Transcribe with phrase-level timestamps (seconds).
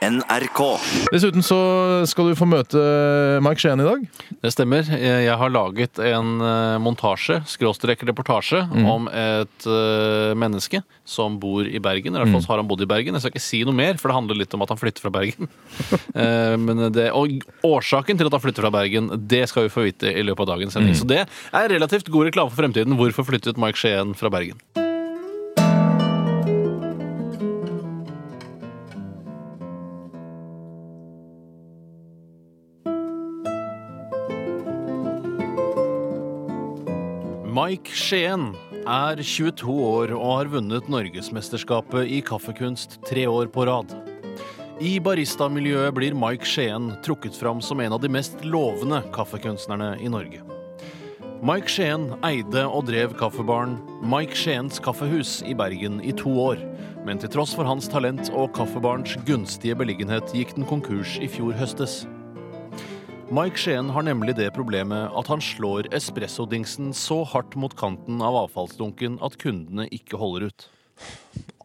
[0.00, 0.60] NRK.
[1.12, 1.56] Dessuten så
[2.08, 2.80] skal du få møte
[3.44, 4.06] Mike Skien i dag.
[4.40, 4.88] Det stemmer.
[4.96, 11.82] Jeg har laget en eh, montasje, skråstrek reportasje, om et eh, menneske som bor i
[11.84, 12.16] Bergen.
[12.16, 13.18] I hvert fall har han bodd i Bergen.
[13.18, 15.14] Jeg skal ikke si noe mer, for det handler litt om at han flytter fra
[15.20, 15.50] Bergen.
[16.20, 19.84] Eh, Men det, og årsaken til at han flytter fra Bergen, det skal vi få
[19.86, 20.96] vite i løpet av dagens sending.
[20.98, 22.98] Så det er relativt god reklame for fremtiden.
[22.98, 24.58] Hvorfor flyttet Mike Skien fra Bergen?
[37.60, 38.54] Mike Skien
[38.88, 43.90] er 22 år og har vunnet Norgesmesterskapet i kaffekunst tre år på rad.
[44.80, 50.08] I baristamiljøet blir Mike Skien trukket fram som en av de mest lovende kaffekunstnerne i
[50.08, 50.40] Norge.
[51.44, 53.76] Mike Skien eide og drev kaffebaren
[54.08, 56.62] Mike Skiens kaffehus i Bergen i to år,
[57.04, 61.52] men til tross for hans talent og kaffebarens gunstige beliggenhet gikk den konkurs i fjor
[61.60, 62.06] høstes.
[63.30, 68.34] Mike Skien har nemlig det problemet at han slår espressodingsen så hardt mot kanten av
[68.40, 70.64] avfallsdunken at kundene ikke holder ut.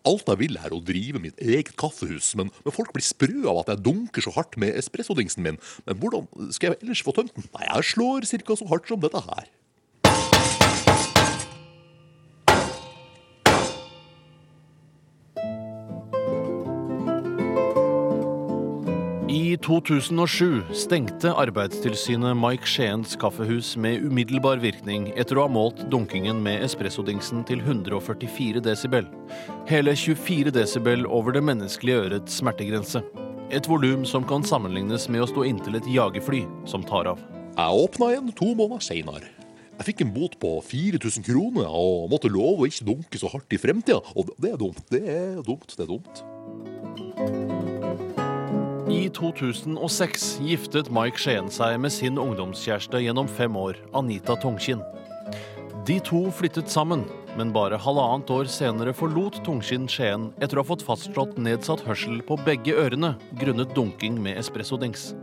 [0.05, 3.71] Alt jeg vil er å drive mitt eget kaffehus, men, folk blir sprø av at
[3.73, 5.57] jeg dunker så hardt med espressodingsen min.
[5.89, 7.49] Men hvordan skal jeg ellers få tømt den?
[7.57, 9.49] Nei, jeg slår cirka så hardt som dette her.
[19.29, 26.43] I 2007 stengte Arbeidstilsynet Mike Skiens kaffehus med umiddelbar virkning etter å ha målt dunkingen
[26.45, 29.07] med espressodingsen til 144 desibel.
[29.65, 33.01] Hele 24 desibel over det menneskelige ørets smertegrense.
[33.49, 37.19] Et volum som kan sammenlignes med å stå inntil et jagerfly som tar av.
[37.57, 39.25] Jeg åpna igjen to måneder seinere.
[39.79, 43.49] Jeg fikk en bot på 4000 kroner og måtte love å ikke dunke så hardt
[43.57, 44.05] i fremtida.
[44.13, 44.85] Og det er dumt.
[44.93, 45.73] Det er dumt.
[45.73, 48.04] Det er dumt.
[48.89, 54.83] I 2006 giftet Mike Skien seg med sin ungdomskjæreste gjennom fem år, Anita Tungkinn.
[55.87, 57.01] De to flyttet sammen,
[57.33, 62.21] men bare halvannet år senere forlot Tungkinn Skien etter å ha fått fastslått nedsatt hørsel
[62.27, 65.15] på begge ørene grunnet dunking med espressodings.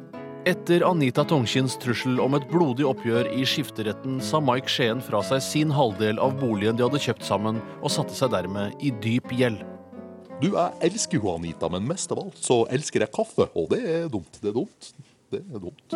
[0.42, 5.38] Etter Anita Tungkinns trussel om et blodig oppgjør i skifteretten sa Mike Skien fra seg
[5.47, 9.62] sin halvdel av boligen de hadde kjøpt sammen, og satte seg dermed i dyp gjeld.
[10.42, 13.47] Du, jeg elsker jo Anita, men mest av alt så elsker jeg kaffe.
[13.54, 14.41] Og det er dumt.
[14.42, 14.88] Det er dumt.
[15.30, 15.94] Det er dumt.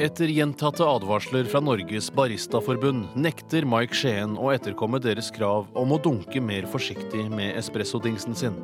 [0.00, 5.98] Etter gjentatte advarsler fra Norges Baristaforbund nekter Mike Skien å etterkomme deres krav om å
[6.00, 8.56] dunke mer forsiktig med espressodingsen sin.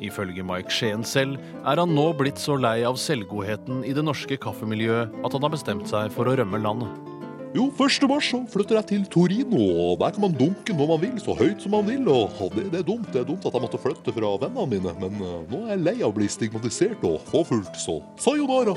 [0.00, 4.38] Ifølge Mike Skien selv er han nå blitt så lei av selvgodheten i det norske
[4.40, 7.15] kaffemiljøet at han har bestemt seg for å rømme landet.
[7.56, 8.04] Jo, 1.
[8.10, 11.32] mars så flytter jeg til Torino, og der kan man dunke når man vil, så
[11.38, 12.04] høyt som man vil.
[12.12, 14.92] Og det, det er dumt det er dumt at jeg måtte flytte fra vennene mine,
[15.00, 18.76] men uh, nå er jeg lei av å bli stigmatisert og forfulgt, så sayonara.